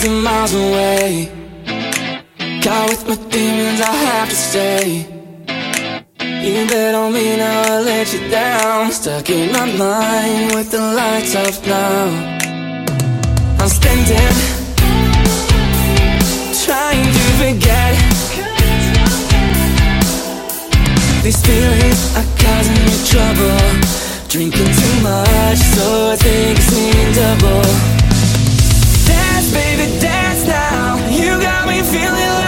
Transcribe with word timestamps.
Miles 0.06 0.56
away. 0.56 1.32
Caught 2.62 2.90
with 2.90 3.08
my 3.08 3.16
demons, 3.30 3.80
I 3.80 3.94
have 3.94 4.30
to 4.30 4.36
stay. 4.36 5.13
You 6.44 6.68
bet 6.68 6.94
on 6.94 7.14
me 7.14 7.38
now, 7.38 7.62
I 7.62 7.80
let 7.80 8.12
you 8.12 8.30
down. 8.30 8.92
Stuck 8.92 9.30
in 9.30 9.54
my 9.54 9.66
mind 9.78 10.54
with 10.54 10.72
the 10.72 10.80
lights 10.80 11.38
off 11.38 11.66
now. 11.66 12.04
I'm 13.62 13.70
spending, 13.70 14.36
trying 16.66 17.08
to 17.16 17.26
forget. 17.40 17.96
These 21.24 21.40
feelings 21.48 22.02
are 22.18 22.30
causing 22.44 22.82
me 22.88 22.96
trouble. 23.08 23.64
Drinking 24.28 24.72
too 24.82 24.96
much, 25.00 25.60
so 25.76 26.12
I 26.12 26.18
think 26.18 26.60
it's 26.60 26.72
meaning 26.76 27.14
double. 27.16 27.64
Dance, 29.08 29.50
baby, 29.54 29.98
dance 30.02 30.46
now. 30.46 30.98
You 31.08 31.40
got 31.40 31.70
me 31.70 31.82
feeling 31.84 32.43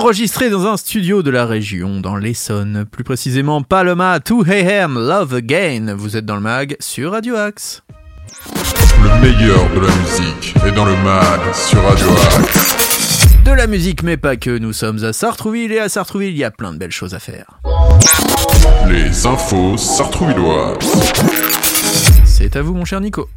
enregistré 0.00 0.48
dans 0.48 0.66
un 0.66 0.78
studio 0.78 1.22
de 1.22 1.28
la 1.28 1.44
région, 1.44 2.00
dans 2.00 2.16
l'Essonne, 2.16 2.86
plus 2.90 3.04
précisément 3.04 3.60
Paloma 3.60 4.18
2 4.18 4.50
AM 4.50 4.94
Love 4.94 5.34
Again. 5.34 5.94
Vous 5.94 6.16
êtes 6.16 6.24
dans 6.24 6.36
le 6.36 6.40
mag 6.40 6.74
sur 6.80 7.12
Radio 7.12 7.36
Axe. 7.36 7.82
Le 9.02 9.20
meilleur 9.20 9.68
de 9.74 9.80
la 9.80 9.94
musique 9.94 10.54
est 10.66 10.72
dans 10.72 10.86
le 10.86 10.96
mag 11.04 11.40
sur 11.52 11.82
Radio 11.82 12.08
Axe. 12.08 13.42
De 13.44 13.50
la 13.50 13.66
musique, 13.66 14.02
mais 14.02 14.16
pas 14.16 14.36
que, 14.36 14.56
nous 14.56 14.72
sommes 14.72 15.04
à 15.04 15.12
Sartrouville 15.12 15.72
et 15.72 15.80
à 15.80 15.90
Sartrouville, 15.90 16.32
il 16.32 16.38
y 16.38 16.44
a 16.44 16.50
plein 16.50 16.72
de 16.72 16.78
belles 16.78 16.92
choses 16.92 17.14
à 17.14 17.18
faire. 17.18 17.60
Les 18.88 19.26
infos 19.26 19.76
sartrouvilloises. 19.76 20.78
C'est 22.24 22.56
à 22.56 22.62
vous, 22.62 22.72
mon 22.72 22.86
cher 22.86 23.02
Nico. 23.02 23.28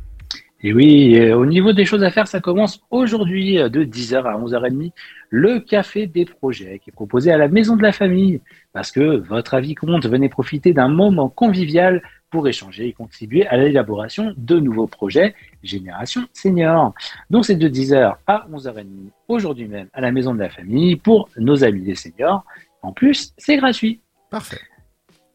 Et 0.66 0.72
oui, 0.72 1.20
euh, 1.20 1.36
au 1.36 1.46
niveau 1.46 1.74
des 1.74 1.84
choses 1.84 2.04
à 2.04 2.10
faire, 2.10 2.26
ça 2.26 2.40
commence 2.40 2.82
aujourd'hui 2.90 3.60
euh, 3.60 3.68
de 3.68 3.84
10h 3.84 4.24
à 4.24 4.40
11h30, 4.40 4.94
le 5.30 5.60
café 5.60 6.08
des 6.08 6.24
projets 6.24 6.80
qui 6.80 6.90
est 6.90 6.94
proposé 6.94 7.34
à 7.34 7.38
la 7.38 7.50
maison 7.50 7.76
de 7.76 7.84
la 7.84 7.92
famille. 7.92 8.40
Parce 8.72 8.90
que 8.90 9.18
votre 9.18 9.56
avis 9.56 9.76
compte, 9.76 10.06
venez 10.08 10.30
profiter 10.30 10.72
d'un 10.72 10.88
moment 10.88 11.28
convivial 11.28 12.02
pour 12.30 12.48
échanger 12.48 12.88
et 12.88 12.94
contribuer 12.94 13.46
à 13.48 13.58
l'élaboration 13.58 14.34
de 14.38 14.58
nouveaux 14.58 14.88
projets 14.88 15.36
Génération 15.64 16.22
Senior. 16.32 16.94
Donc 17.30 17.46
c'est 17.46 17.56
de 17.56 17.68
10h 17.68 18.16
à 18.26 18.48
11h30 18.52 18.86
aujourd'hui 19.28 19.68
même 19.68 19.88
à 19.94 20.00
la 20.00 20.12
maison 20.12 20.34
de 20.34 20.40
la 20.40 20.50
famille 20.50 20.96
pour 20.96 21.30
nos 21.38 21.64
amis 21.64 21.82
des 21.82 21.96
seniors. 21.96 22.46
En 22.82 22.94
plus, 22.94 23.34
c'est 23.38 23.58
gratuit. 23.58 24.00
Parfait. 24.32 24.60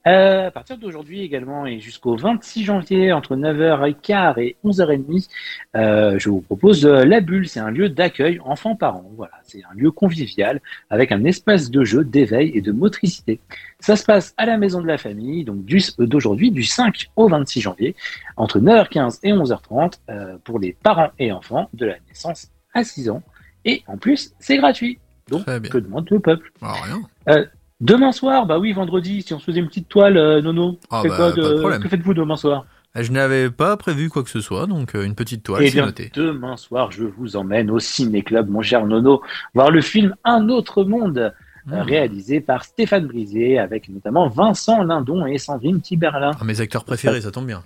Euh, 0.06 0.46
à 0.46 0.50
partir 0.50 0.78
d'aujourd'hui 0.78 1.20
également 1.20 1.66
et 1.66 1.80
jusqu'au 1.80 2.16
26 2.16 2.64
janvier, 2.64 3.12
entre 3.12 3.36
9h15 3.36 4.38
et 4.38 4.56
11h30, 4.64 5.28
euh, 5.76 6.18
je 6.18 6.30
vous 6.30 6.40
propose 6.40 6.86
euh, 6.86 7.04
La 7.04 7.20
Bulle. 7.20 7.46
C'est 7.48 7.60
un 7.60 7.70
lieu 7.70 7.90
d'accueil 7.90 8.40
enfants-parents. 8.42 9.10
Voilà, 9.16 9.32
c'est 9.42 9.60
un 9.70 9.74
lieu 9.74 9.90
convivial 9.90 10.62
avec 10.88 11.12
un 11.12 11.24
espace 11.24 11.70
de 11.70 11.84
jeu, 11.84 12.04
d'éveil 12.04 12.52
et 12.54 12.62
de 12.62 12.72
motricité. 12.72 13.40
Ça 13.80 13.96
se 13.96 14.04
passe 14.04 14.34
à 14.38 14.46
la 14.46 14.56
maison 14.56 14.80
de 14.80 14.86
la 14.86 14.96
famille, 14.98 15.44
donc 15.44 15.64
du- 15.64 15.82
euh, 15.98 16.06
d'aujourd'hui, 16.06 16.50
du 16.52 16.62
5 16.62 17.08
au 17.16 17.28
26 17.28 17.60
janvier, 17.60 17.94
entre 18.36 18.60
9h15 18.60 19.18
et 19.24 19.32
11h30, 19.32 20.00
euh, 20.08 20.38
pour 20.44 20.58
les 20.58 20.72
parents 20.72 21.10
et 21.18 21.32
enfants 21.32 21.68
de 21.74 21.84
la 21.86 21.96
naissance 22.08 22.48
à 22.72 22.82
6 22.84 23.10
ans. 23.10 23.22
Et 23.66 23.82
en 23.88 23.98
plus, 23.98 24.32
c'est 24.38 24.56
gratuit. 24.56 24.98
Donc, 25.28 25.44
que 25.68 25.76
demande 25.78 26.08
le 26.10 26.20
peuple? 26.20 26.50
Alors, 26.62 26.82
rien. 27.26 27.44
Demain 27.80 28.10
soir, 28.12 28.46
bah 28.46 28.58
oui, 28.58 28.72
vendredi, 28.72 29.22
si 29.22 29.32
on 29.34 29.38
se 29.38 29.44
faisait 29.44 29.60
une 29.60 29.68
petite 29.68 29.88
toile, 29.88 30.16
euh, 30.16 30.42
Nono, 30.42 30.78
Ah 30.90 31.02
bah, 31.04 31.08
quoi 31.08 31.16
pas 31.16 31.32
de 31.32 31.58
problème. 31.60 31.80
que 31.82 31.88
faites-vous 31.88 32.14
demain 32.14 32.34
soir 32.36 32.66
Je 32.96 33.12
n'avais 33.12 33.50
pas 33.50 33.76
prévu 33.76 34.10
quoi 34.10 34.24
que 34.24 34.30
ce 34.30 34.40
soit, 34.40 34.66
donc 34.66 34.96
euh, 34.96 35.04
une 35.04 35.14
petite 35.14 35.44
toile, 35.44 35.62
Eh 35.64 35.70
c'est 35.70 35.80
noté. 35.80 36.10
demain 36.14 36.56
soir, 36.56 36.90
je 36.90 37.04
vous 37.04 37.36
emmène 37.36 37.70
au 37.70 37.78
Ciné-Club, 37.78 38.48
mon 38.48 38.62
cher 38.62 38.84
Nono, 38.84 39.22
voir 39.54 39.70
le 39.70 39.80
film 39.80 40.14
Un 40.24 40.48
autre 40.48 40.84
monde, 40.84 41.32
Mmh. 41.66 41.74
réalisé 41.80 42.40
par 42.40 42.64
Stéphane 42.64 43.06
Brisé, 43.06 43.58
avec 43.58 43.90
notamment 43.90 44.26
Vincent 44.28 44.82
Lindon 44.82 45.26
et 45.26 45.36
Sandrine 45.36 45.82
Tiberlin. 45.82 46.30
Ah, 46.40 46.44
mes 46.44 46.62
acteurs 46.62 46.82
préférés, 46.82 47.20
ça 47.20 47.30
tombe 47.30 47.44
bien. 47.46 47.62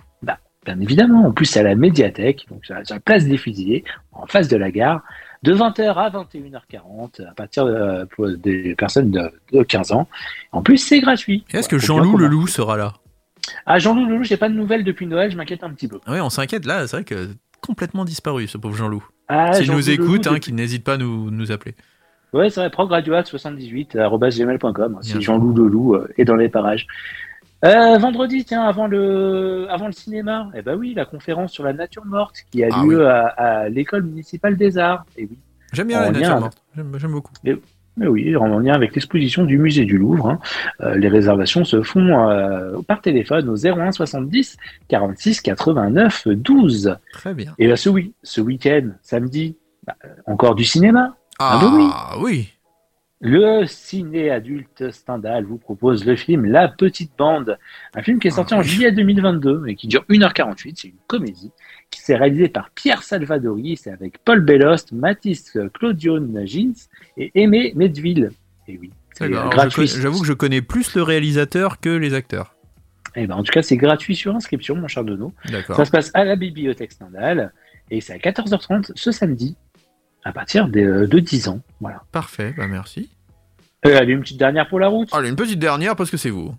Bien 0.65 0.79
évidemment, 0.81 1.27
en 1.27 1.31
plus, 1.31 1.45
c'est 1.45 1.61
à 1.61 1.63
la 1.63 1.75
médiathèque, 1.75 2.45
donc 2.51 2.65
sur 2.65 2.75
la 2.75 2.99
place 2.99 3.23
des 3.25 3.37
fusillés, 3.37 3.85
en 4.11 4.25
face 4.25 4.49
de 4.49 4.57
la 4.57 4.71
gare, 4.71 5.03
de 5.43 5.53
20h 5.53 5.93
à 5.93 6.09
21h40, 6.09 7.23
à 7.27 7.33
partir 7.33 7.65
de, 7.65 8.05
pour 8.05 8.29
des 8.29 8.73
personnes 8.75 9.11
de, 9.11 9.29
de 9.51 9.61
15 9.63 9.91
ans. 9.91 10.07
En 10.51 10.61
plus, 10.63 10.77
c'est 10.77 10.99
gratuit. 11.01 11.43
Est-ce 11.51 11.67
que 11.69 11.75
Voilà, 11.75 11.85
Jean-Loup 11.87 12.17
le 12.17 12.25
comprendre. 12.25 12.41
loup 12.41 12.47
sera 12.47 12.77
là? 12.77 12.93
Ah, 13.65 13.77
Jean-Loup 13.77 14.05
Leloup, 14.05 14.23
j'ai 14.23 14.37
pas 14.37 14.47
de 14.47 14.53
nouvelles 14.53 14.85
depuis 14.85 15.05
Noël, 15.05 15.29
je 15.29 15.35
m'inquiète 15.35 15.65
un 15.65 15.69
petit 15.71 15.89
peu. 15.89 15.99
Ah 16.05 16.13
Oui, 16.13 16.21
on 16.21 16.29
s'inquiète 16.29 16.65
là, 16.65 16.87
c'est 16.87 16.95
vrai 16.95 17.03
que 17.03 17.27
complètement 17.61 18.05
disparu 18.05 18.47
ce 18.47 18.57
pauvre 18.57 18.75
Jean-Loup. 18.75 19.05
Ah, 19.27 19.51
S'il 19.53 19.69
nous 19.71 19.89
écoute, 19.89 20.25
Leloup, 20.25 20.35
hein, 20.35 20.39
qu'il 20.39 20.55
n'hésite 20.55 20.83
pas 20.85 20.93
à 20.93 20.97
nous, 20.97 21.29
nous 21.29 21.51
appeler. 21.51 21.75
Ouais, 22.31 22.49
c'est 22.49 22.61
vrai, 22.61 22.69
progradioac78.gmail.com, 22.69 24.99
Bien 25.01 25.03
si. 25.03 25.21
Jean-Loup 25.21 25.53
Leloup 25.53 25.95
euh, 25.95 26.07
est 26.17 26.23
dans 26.25 26.35
les 26.35 26.49
parages. 26.49 26.87
Euh, 27.63 27.97
vendredi, 27.97 28.43
tiens, 28.43 28.63
avant 28.63 28.87
le, 28.87 29.67
avant 29.69 29.85
le 29.87 29.93
cinéma, 29.93 30.49
eh 30.53 30.61
ben 30.61 30.75
oui, 30.75 30.93
la 30.93 31.05
conférence 31.05 31.51
sur 31.53 31.63
la 31.63 31.73
nature 31.73 32.05
morte 32.05 32.35
qui 32.51 32.63
a 32.63 32.67
Ah 32.71 32.83
lieu 32.83 33.07
à, 33.07 33.27
à 33.27 33.69
l'école 33.69 34.03
municipale 34.03 34.57
des 34.57 34.77
arts. 34.77 35.05
Et 35.17 35.23
oui, 35.23 35.37
J'aime 35.71 35.87
bien 35.87 35.99
En 35.99 36.03
la 36.03 36.11
nature 36.11 36.39
morte. 36.39 36.57
J'aime 36.75 36.95
j'aime 36.99 37.11
beaucoup. 37.11 37.31
mais 37.95 38.07
oui, 38.07 38.35
en 38.35 38.59
lien 38.59 38.73
avec 38.73 38.93
l'exposition 38.95 39.43
du 39.45 39.57
musée 39.57 39.85
du 39.85 39.97
Louvre. 39.97 40.29
hein. 40.29 40.39
Euh, 40.81 40.95
les 40.95 41.07
réservations 41.07 41.63
se 41.63 41.81
font 41.83 42.29
euh, 42.29 42.81
par 42.87 43.01
téléphone 43.01 43.47
au 43.49 43.55
01 43.55 43.91
70 43.91 44.57
46 44.89 45.41
89 45.41 46.27
12. 46.27 46.97
Très 47.13 47.33
bien. 47.33 47.53
Et 47.59 47.67
là, 47.67 47.75
ce, 47.77 47.89
oui, 47.89 48.13
ce 48.23 48.41
week-end, 48.41 48.89
samedi, 49.01 49.55
bah, 49.87 49.95
encore 50.25 50.55
du 50.55 50.65
cinéma. 50.65 51.15
Ah, 51.39 51.59
bah 51.61 51.71
oui. 51.73 51.89
oui. 52.21 52.49
Le 53.25 53.65
ciné 53.65 54.29
adulte 54.31 54.91
Stendhal 54.91 55.45
vous 55.45 55.57
propose 55.57 56.03
le 56.05 56.17
film 56.17 56.43
La 56.43 56.67
Petite 56.67 57.13
Bande, 57.17 57.57
un 57.95 58.03
film 58.03 58.19
qui 58.19 58.27
est 58.27 58.31
sorti 58.31 58.53
Ah, 58.53 58.57
en 58.57 58.59
oui. 58.61 58.67
juillet 58.67 58.91
2022 58.91 59.63
et 59.67 59.75
qui 59.75 59.87
dure 59.87 60.03
1h48. 60.09 60.73
C'est 60.75 60.87
une 60.89 60.97
comédie 61.07 61.51
qui 61.89 62.01
s'est 62.01 62.17
réalisée 62.17 62.49
par 62.49 62.69
Pierre 62.71 63.01
Salvadori. 63.01 63.77
C'est 63.77 63.91
avec 63.91 64.17
Paul 64.25 64.41
Bellost, 64.41 64.91
Mathis 64.91 65.57
Claudion 65.73 66.21
Gins 66.45 66.73
et 67.15 67.31
Aimé 67.35 67.71
Medville. 67.77 68.31
Et 68.67 68.77
oui, 68.77 68.91
c'est 69.13 69.29
gratuit. 69.29 69.87
J'avoue 69.87 70.19
que 70.19 70.27
je 70.27 70.33
connais 70.33 70.61
plus 70.61 70.93
le 70.95 71.03
réalisateur 71.03 71.79
que 71.79 71.89
les 71.89 72.13
acteurs. 72.13 72.55
Eh 73.15 73.25
ben, 73.25 73.35
en 73.35 73.43
tout 73.43 73.53
cas, 73.53 73.61
c'est 73.61 73.77
gratuit 73.77 74.17
sur 74.17 74.35
inscription, 74.35 74.75
mon 74.75 74.89
cher 74.89 75.05
Dono. 75.05 75.31
Ça 75.67 75.85
se 75.85 75.91
passe 75.91 76.11
à 76.13 76.25
la 76.25 76.35
bibliothèque 76.35 76.91
Stendhal 76.91 77.53
et 77.89 78.01
c'est 78.01 78.13
à 78.13 78.17
14h30 78.17 78.91
ce 78.95 79.11
samedi 79.11 79.55
à 80.25 80.31
partir 80.31 80.67
de, 80.69 81.05
de 81.05 81.19
10 81.19 81.49
ans. 81.49 81.61
Voilà. 81.81 82.03
Parfait, 82.11 82.53
bah 82.57 82.67
merci. 82.67 83.09
Euh, 83.85 83.97
allez, 83.97 84.13
une 84.13 84.21
petite 84.21 84.37
dernière 84.37 84.67
pour 84.67 84.79
la 84.79 84.87
route. 84.87 85.09
Allez, 85.11 85.29
une 85.29 85.35
petite 85.35 85.59
dernière 85.59 85.95
parce 85.95 86.09
que 86.09 86.17
c'est 86.17 86.29
vous. 86.29 86.55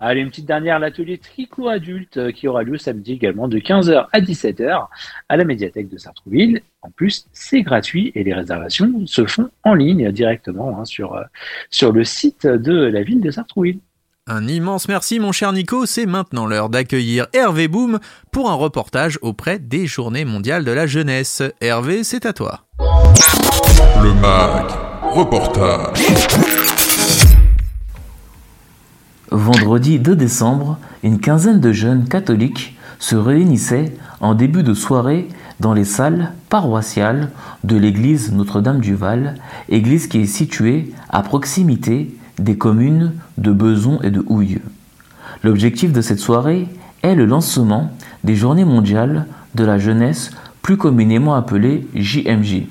Allez, 0.00 0.20
une 0.20 0.28
petite 0.28 0.46
dernière, 0.46 0.78
l'atelier 0.78 1.18
tricot 1.18 1.68
adulte 1.68 2.16
euh, 2.16 2.32
qui 2.32 2.48
aura 2.48 2.62
lieu 2.62 2.78
samedi 2.78 3.12
également 3.12 3.48
de 3.48 3.58
15h 3.58 4.06
à 4.12 4.20
17h 4.20 4.86
à 5.28 5.36
la 5.36 5.44
médiathèque 5.44 5.88
de 5.88 5.98
Sartrouville. 5.98 6.62
En 6.82 6.90
plus, 6.90 7.26
c'est 7.32 7.62
gratuit 7.62 8.12
et 8.14 8.24
les 8.24 8.34
réservations 8.34 9.06
se 9.06 9.24
font 9.24 9.50
en 9.62 9.74
ligne 9.74 10.10
directement 10.10 10.78
hein, 10.78 10.84
sur, 10.84 11.14
euh, 11.14 11.22
sur 11.70 11.92
le 11.92 12.04
site 12.04 12.46
de 12.46 12.74
la 12.74 13.02
ville 13.02 13.20
de 13.20 13.30
Sartrouville. 13.30 13.78
Un 14.26 14.48
immense 14.48 14.88
merci 14.88 15.20
mon 15.20 15.32
cher 15.32 15.52
Nico, 15.52 15.84
c'est 15.84 16.06
maintenant 16.06 16.46
l'heure 16.46 16.70
d'accueillir 16.70 17.26
Hervé 17.34 17.68
Boom 17.68 17.98
pour 18.32 18.50
un 18.50 18.54
reportage 18.54 19.18
auprès 19.20 19.58
des 19.58 19.86
Journées 19.86 20.24
mondiales 20.24 20.64
de 20.64 20.72
la 20.72 20.86
jeunesse. 20.86 21.42
Hervé, 21.60 22.04
c'est 22.04 22.24
à 22.24 22.32
toi. 22.32 22.60
Le 22.78 24.14
mag. 24.14 24.66
Reportage. 25.02 26.40
Vendredi 29.30 29.98
2 29.98 30.16
décembre, 30.16 30.78
une 31.02 31.18
quinzaine 31.18 31.60
de 31.60 31.72
jeunes 31.72 32.06
catholiques 32.06 32.76
se 32.98 33.16
réunissaient 33.16 33.96
en 34.20 34.34
début 34.34 34.62
de 34.62 34.74
soirée 34.74 35.28
dans 35.60 35.72
les 35.72 35.84
salles 35.84 36.32
paroissiales 36.50 37.30
de 37.64 37.76
l'église 37.76 38.32
Notre-Dame 38.32 38.80
du 38.80 38.94
Val, 38.94 39.36
église 39.70 40.08
qui 40.08 40.20
est 40.20 40.26
située 40.26 40.92
à 41.08 41.22
proximité 41.22 42.14
des 42.38 42.58
communes 42.58 43.12
de 43.38 43.50
Beson 43.50 43.98
et 44.02 44.10
de 44.10 44.22
Houille. 44.26 44.60
L'objectif 45.42 45.92
de 45.92 46.02
cette 46.02 46.20
soirée 46.20 46.68
est 47.02 47.14
le 47.14 47.24
lancement 47.24 47.92
des 48.24 48.36
Journées 48.36 48.64
mondiales 48.64 49.26
de 49.54 49.64
la 49.64 49.78
jeunesse, 49.78 50.32
plus 50.60 50.76
communément 50.76 51.34
appelées 51.34 51.86
JMJ. 51.94 52.64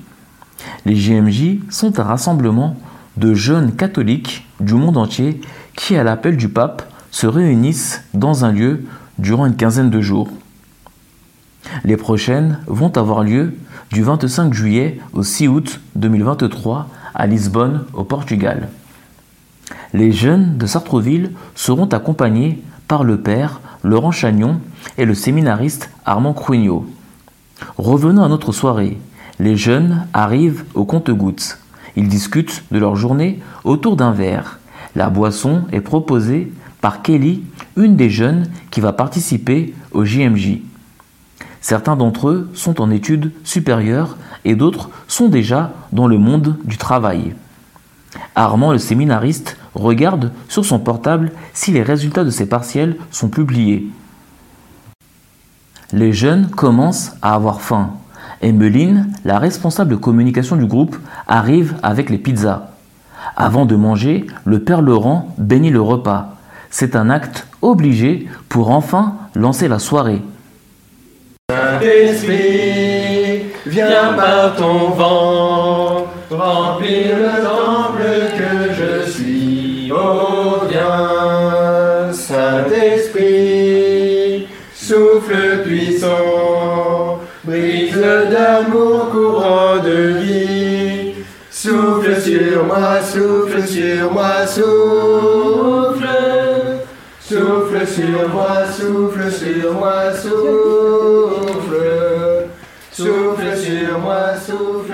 Les 0.85 0.95
JMJ 0.95 1.59
sont 1.69 1.99
un 1.99 2.03
rassemblement 2.03 2.75
de 3.17 3.33
jeunes 3.33 3.75
catholiques 3.75 4.47
du 4.59 4.73
monde 4.73 4.97
entier 4.97 5.41
qui, 5.75 5.95
à 5.95 6.03
l'appel 6.03 6.37
du 6.37 6.49
pape, 6.49 6.83
se 7.11 7.27
réunissent 7.27 8.03
dans 8.13 8.45
un 8.45 8.51
lieu 8.51 8.85
durant 9.17 9.45
une 9.45 9.55
quinzaine 9.55 9.89
de 9.89 10.01
jours. 10.01 10.29
Les 11.83 11.97
prochaines 11.97 12.59
vont 12.67 12.95
avoir 12.97 13.23
lieu 13.23 13.55
du 13.91 14.03
25 14.03 14.53
juillet 14.53 14.99
au 15.13 15.23
6 15.23 15.47
août 15.47 15.79
2023 15.95 16.87
à 17.15 17.27
Lisbonne, 17.27 17.85
au 17.93 18.03
Portugal. 18.03 18.69
Les 19.93 20.11
jeunes 20.11 20.57
de 20.57 20.65
Sartreville 20.65 21.31
seront 21.55 21.85
accompagnés 21.85 22.61
par 22.87 23.03
le 23.03 23.21
père 23.21 23.61
Laurent 23.83 24.11
Chagnon 24.11 24.59
et 24.97 25.05
le 25.05 25.13
séminariste 25.13 25.89
Armand 26.05 26.33
Cruignot. 26.33 26.85
Revenons 27.77 28.23
à 28.23 28.29
notre 28.29 28.51
soirée. 28.51 28.97
Les 29.39 29.55
jeunes 29.55 30.07
arrivent 30.13 30.65
au 30.73 30.85
compte-gouttes. 30.85 31.59
Ils 31.95 32.07
discutent 32.07 32.63
de 32.71 32.79
leur 32.79 32.95
journée 32.95 33.39
autour 33.63 33.95
d'un 33.95 34.11
verre. 34.11 34.59
La 34.95 35.09
boisson 35.09 35.63
est 35.71 35.81
proposée 35.81 36.51
par 36.81 37.01
Kelly, 37.01 37.43
une 37.77 37.95
des 37.95 38.09
jeunes 38.09 38.47
qui 38.71 38.81
va 38.81 38.93
participer 38.93 39.73
au 39.91 40.05
JMJ. 40.05 40.59
Certains 41.61 41.95
d'entre 41.95 42.29
eux 42.29 42.49
sont 42.53 42.81
en 42.81 42.91
études 42.91 43.31
supérieures 43.43 44.17
et 44.43 44.55
d'autres 44.55 44.89
sont 45.07 45.29
déjà 45.29 45.71
dans 45.93 46.07
le 46.07 46.17
monde 46.17 46.57
du 46.65 46.77
travail. 46.77 47.35
Armand, 48.35 48.73
le 48.73 48.77
séminariste, 48.77 49.57
regarde 49.73 50.31
sur 50.49 50.65
son 50.65 50.79
portable 50.79 51.31
si 51.53 51.71
les 51.71 51.83
résultats 51.83 52.25
de 52.25 52.29
ses 52.29 52.47
partiels 52.47 52.97
sont 53.11 53.29
publiés. 53.29 53.87
Les 55.91 56.11
jeunes 56.11 56.49
commencent 56.49 57.13
à 57.21 57.33
avoir 57.33 57.61
faim. 57.61 57.91
Emmeline, 58.41 59.13
la 59.23 59.39
responsable 59.39 59.91
de 59.91 59.95
communication 59.95 60.57
du 60.57 60.65
groupe, 60.65 60.97
arrive 61.27 61.75
avec 61.81 62.09
les 62.09 62.17
pizzas. 62.17 62.72
Avant 63.35 63.65
de 63.65 63.75
manger, 63.75 64.27
le 64.45 64.59
Père 64.59 64.81
Laurent 64.81 65.33
bénit 65.37 65.71
le 65.71 65.81
repas. 65.81 66.35
C'est 66.69 66.95
un 66.95 67.09
acte 67.09 67.47
obligé 67.61 68.27
pour 68.49 68.71
enfin 68.71 69.15
lancer 69.35 69.67
la 69.67 69.79
soirée. 69.79 70.21
Saint-Esprit, 71.51 73.45
viens 73.65 74.13
par 74.15 74.55
ton 74.55 74.89
vent, 74.89 76.07
remplir 76.31 77.17
le 77.17 77.43
temple 77.43 78.03
que 78.37 78.73
je 78.73 79.11
suis. 79.11 79.91
Oh, 79.93 80.61
viens, 80.69 82.11
Saint-Esprit, 82.11 83.33
souffle 84.73 85.63
puissant, 85.65 87.19
brise 87.43 87.72
souffle 93.01 93.67
sur 93.67 94.11
moi, 94.11 94.45
souffle. 94.47 96.07
Sur 97.21 97.69
moi, 98.33 98.65
souffle 98.65 99.31
souffle. 102.95 103.57
Sur 103.57 103.99
moi, 103.99 104.35
souffle. 104.37 104.93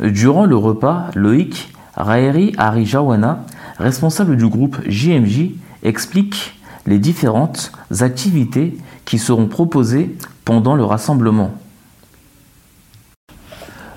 Durant 0.00 0.46
le 0.46 0.56
repas, 0.56 1.06
Loïc 1.14 1.72
Raeri 1.96 2.54
Arijawana, 2.58 3.44
responsable 3.78 4.36
du 4.36 4.46
groupe 4.46 4.76
JMJ, 4.86 5.50
explique 5.82 6.60
les 6.86 6.98
différentes 6.98 7.72
activités 8.00 8.76
qui 9.04 9.18
seront 9.18 9.46
proposées 9.46 10.14
pendant 10.44 10.74
le 10.74 10.84
rassemblement. 10.84 11.52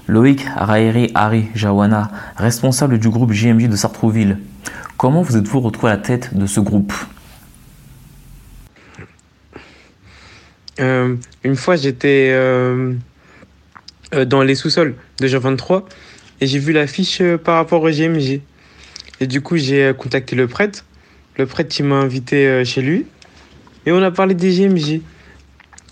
Loïc 0.09 0.43
Raeri 0.55 1.11
Arijawana, 1.13 2.09
responsable 2.35 2.97
du 2.97 3.09
groupe 3.09 3.31
JMJ 3.31 3.69
de 3.69 3.75
Sartrouville, 3.75 4.39
comment 4.97 5.21
vous 5.21 5.37
êtes-vous 5.37 5.59
retrouvé 5.59 5.91
à 5.91 5.97
la 5.97 6.01
tête 6.01 6.35
de 6.35 6.47
ce 6.47 6.59
groupe? 6.59 6.93
Euh, 10.79 11.15
une 11.43 11.55
fois, 11.55 11.75
j'étais 11.75 12.29
euh, 12.31 12.95
euh, 14.15 14.25
dans 14.25 14.41
les 14.41 14.55
sous-sols 14.55 14.95
de 15.19 15.27
Jean 15.27 15.41
23 15.41 15.85
et 16.41 16.47
j'ai 16.47 16.57
vu 16.57 16.73
l'affiche 16.73 17.21
par 17.43 17.57
rapport 17.57 17.83
au 17.83 17.91
GMG. 17.91 18.41
Et 19.19 19.27
du 19.27 19.41
coup, 19.41 19.57
j'ai 19.57 19.93
contacté 19.95 20.35
le 20.35 20.47
prêtre. 20.47 20.85
Le 21.37 21.45
prêtre, 21.45 21.75
il 21.77 21.85
m'a 21.85 21.97
invité 21.97 22.65
chez 22.65 22.81
lui 22.81 23.05
et 23.85 23.91
on 23.91 24.01
a 24.01 24.09
parlé 24.09 24.33
des 24.33 24.55
GMJ. 24.55 25.01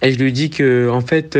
Et 0.02 0.12
je 0.12 0.18
lui 0.18 0.30
ai 0.30 0.32
dit 0.32 0.50
que, 0.50 0.90
en 0.90 1.02
fait, 1.02 1.38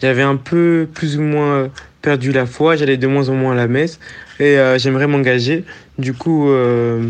j'avais 0.00 0.22
un 0.22 0.36
peu 0.36 0.88
plus 0.92 1.18
ou 1.18 1.22
moins 1.22 1.52
euh, 1.52 1.68
perdu 2.02 2.32
la 2.32 2.46
foi, 2.46 2.76
j'allais 2.76 2.96
de 2.96 3.06
moins 3.06 3.28
en 3.28 3.34
moins 3.34 3.52
à 3.52 3.56
la 3.56 3.68
messe 3.68 4.00
et 4.38 4.58
euh, 4.58 4.78
j'aimerais 4.78 5.06
m'engager, 5.06 5.64
du 5.98 6.14
coup, 6.14 6.48
euh, 6.48 7.08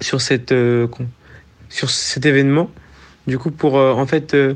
sur, 0.00 0.20
cette, 0.20 0.52
euh, 0.52 0.86
sur 1.68 1.90
cet 1.90 2.26
événement 2.26 2.70
du 3.26 3.38
coup 3.38 3.50
pour 3.50 3.78
euh, 3.78 3.92
en 3.92 4.06
fait 4.06 4.34
euh, 4.34 4.54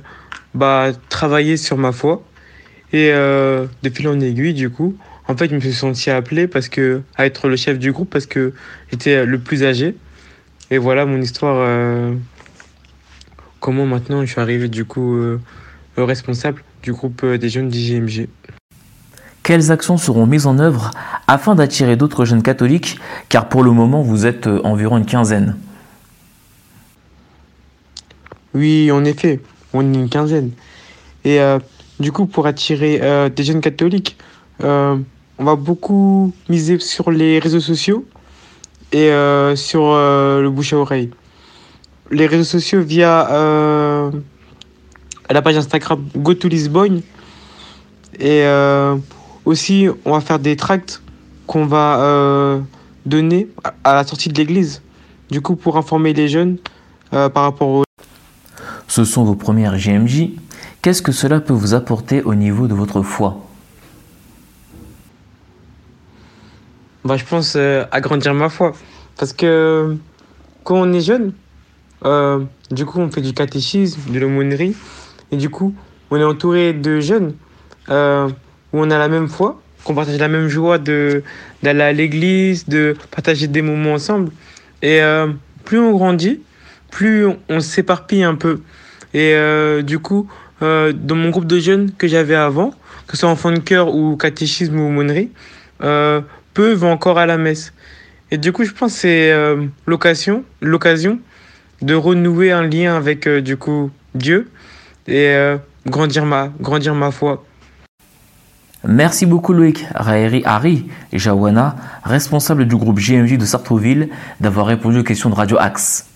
bah, 0.55 0.93
travailler 1.09 1.57
sur 1.57 1.79
ma 1.79 1.93
foi 1.93 2.23
et 2.93 3.11
de 3.11 3.91
fil 3.93 4.09
en 4.09 4.19
aiguille 4.19 4.55
du 4.55 4.71
coup 4.71 4.97
en 5.27 5.37
fait 5.37 5.51
je 5.51 5.55
me 5.55 5.61
suis 5.61 5.75
senti 5.75 6.09
appelé 6.09 6.49
parce 6.49 6.71
que 6.71 7.03
à 7.17 7.27
être 7.27 7.49
le 7.49 7.57
chef 7.57 7.79
du 7.79 7.93
groupe 7.93 8.09
parce 8.09 8.25
que 8.25 8.55
j'étais 8.91 9.27
le 9.27 9.39
plus 9.39 9.63
âgé. 9.63 9.95
Et 10.71 10.79
voilà 10.79 11.05
mon 11.05 11.21
histoire 11.21 11.69
comment 13.61 13.85
maintenant 13.85 14.25
je 14.25 14.31
suis 14.31 14.41
arrivé 14.41 14.69
du 14.69 14.87
coup 14.87 15.21
responsable 16.05 16.63
du 16.83 16.93
groupe 16.93 17.23
euh, 17.25 17.39
des 17.39 17.49
jeunes 17.49 17.69
d'IGMG 17.69 18.29
Quelles 19.43 19.71
actions 19.71 19.97
seront 19.97 20.27
mises 20.27 20.47
en 20.47 20.59
œuvre 20.59 20.91
afin 21.27 21.55
d'attirer 21.55 21.97
d'autres 21.97 22.25
jeunes 22.25 22.43
catholiques? 22.43 22.99
Car 23.29 23.49
pour 23.49 23.63
le 23.63 23.71
moment, 23.71 24.03
vous 24.03 24.27
êtes 24.27 24.47
euh, 24.47 24.61
environ 24.65 24.99
une 24.99 25.07
quinzaine. 25.07 25.57
Oui, 28.55 28.91
en 28.91 29.05
effet, 29.05 29.41
on 29.73 29.83
est 29.93 29.97
une 29.97 30.09
quinzaine. 30.09 30.51
Et 31.25 31.41
euh, 31.41 31.59
du 32.01 32.13
coup, 32.13 32.27
pour 32.27 32.47
attirer 32.47 33.01
euh, 33.03 33.29
des 33.29 33.45
jeunes 33.45 33.61
catholiques, 33.61 34.17
euh, 34.65 34.97
on 35.39 35.45
va 35.45 35.57
beaucoup 35.57 36.33
miser 36.49 36.79
sur 36.79 37.11
les 37.11 37.39
réseaux 37.39 37.61
sociaux 37.61 38.05
et 38.93 39.11
euh, 39.11 39.55
sur 39.57 39.83
euh, 39.85 40.41
le 40.41 40.51
bouche 40.51 40.73
à 40.73 40.79
oreille. 40.79 41.11
Les 42.11 42.27
réseaux 42.27 42.45
sociaux 42.45 42.81
via 42.81 43.31
euh, 43.31 44.11
la 45.31 45.43
page 45.43 45.57
Instagram 45.57 46.05
Go 46.17 46.35
to 46.35 46.49
Lisbonne. 46.49 47.03
Et 48.19 48.43
euh, 48.45 48.97
aussi, 49.45 49.87
on 50.05 50.13
va 50.13 50.21
faire 50.21 50.39
des 50.39 50.57
tracts 50.57 51.03
qu'on 51.47 51.67
va 51.67 52.01
euh, 52.03 52.61
donner 53.07 53.49
à- 53.65 53.75
à 53.85 53.95
la 53.95 54.05
sortie 54.05 54.29
de 54.29 54.35
l'église. 54.37 54.83
Du 55.31 55.41
coup, 55.41 55.57
pour 55.57 55.77
informer 55.77 56.13
les 56.15 56.29
jeunes 56.29 56.57
euh, 57.13 57.29
par 57.29 57.45
rapport 57.45 57.69
au 57.69 57.85
Ce 58.87 59.05
sont 59.05 59.25
vos 59.25 59.35
premières 59.35 59.79
JMJ. 59.79 60.31
Qu'est-ce 60.83 61.03
que 61.03 61.13
cela 61.13 61.41
peut 61.41 61.53
vous 61.53 61.75
apporter 61.75 62.23
au 62.23 62.35
niveau 62.35 62.67
de 62.67 62.75
votre 62.75 63.03
foi? 63.03 63.45
Bah, 67.05 67.17
je 67.17 67.25
pense 67.25 67.55
euh, 67.57 67.85
agrandir 67.91 68.35
ma 68.35 68.49
foi. 68.49 68.73
Parce 69.17 69.33
que 69.33 69.97
quand 70.65 70.77
on 70.77 70.93
est 70.93 71.01
jeune, 71.01 71.33
euh, 72.05 72.41
du 72.71 72.85
coup, 72.85 73.01
on 73.01 73.11
fait 73.11 73.21
du 73.23 73.33
catéchisme, 73.33 74.01
de 74.13 74.19
l'aumônerie. 74.19 74.75
Et 75.33 75.37
du 75.37 75.51
coup, 75.51 75.75
on 76.11 76.17
est 76.17 76.25
entouré 76.25 76.73
de 76.73 77.01
jeunes 77.01 77.35
euh, 77.91 78.29
où 78.73 78.81
on 78.81 78.91
a 78.91 78.99
la 78.99 79.09
même 79.09 79.29
foi, 79.29 79.61
qu'on 79.85 79.95
partage 79.95 80.19
la 80.19 80.29
même 80.29 80.49
joie 80.49 80.79
de- 80.79 81.23
d'aller 81.63 81.83
à 81.83 81.93
l'église, 81.93 82.67
de 82.67 82.97
partager 83.11 83.47
des 83.47 83.63
moments 83.63 83.95
ensemble. 83.95 84.33
Et 84.83 85.03
euh, 85.03 85.29
plus 85.65 85.79
on 85.79 85.93
grandit, 85.93 86.41
plus 86.91 87.27
on, 87.49 87.61
s'éparpille 87.61 88.23
un 88.23 88.35
peu. 88.35 88.61
Et 89.15 89.35
euh, 89.35 89.83
du 89.83 89.99
coup, 89.99 90.29
dans 90.61 91.15
mon 91.15 91.31
groupe 91.31 91.47
de 91.47 91.59
jeunes 91.59 91.93
que 91.93 92.09
j'avais 92.09 92.35
avant, 92.35 92.71
que 93.07 93.13
ce 93.13 93.19
soit 93.19 93.29
enfant 93.29 93.53
de 93.53 93.61
cœur 93.61 93.95
ou 93.95 94.17
catéchisme 94.17 94.79
ou 94.79 95.03
euh, 95.83 96.21
peu 96.53 96.73
vont 96.73 96.91
encore 96.91 97.19
à 97.19 97.27
la 97.27 97.39
messe. 97.39 97.73
Et 98.31 98.39
du 98.39 98.53
coup, 98.53 98.65
je 98.65 98.73
pense 98.73 98.93
que 98.95 98.99
c'est 98.99 99.33
l'occasion, 99.87 100.45
l'occasion 100.61 101.21
de 101.81 101.95
renouer 101.95 102.51
un 102.51 102.67
lien 102.67 102.97
avec 102.97 103.29
du 103.29 103.57
coup 103.57 103.91
Dieu 104.15 104.49
et 105.09 105.31
euh, 105.31 105.57
grandir 105.87 106.25
ma, 106.25 106.49
grandir 106.61 106.95
ma 106.95 107.11
foi. 107.11 107.45
Merci 108.87 109.27
beaucoup 109.27 109.53
Loïc 109.53 109.85
Raeri 109.95 110.43
Hari 110.45 110.87
Jawana, 111.13 111.75
responsable 112.05 112.67
du 112.67 112.77
groupe 112.77 112.99
JMJ 113.01 113.37
de 113.37 113.45
Sartrouville, 113.45 114.09
d'avoir 114.41 114.67
répondu 114.67 115.01
aux 115.01 115.05
questions 115.05 115.31
de 115.31 115.35
Radio 115.35 115.57
Axe. 115.59 116.07